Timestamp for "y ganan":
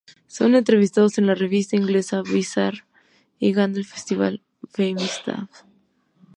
3.37-3.75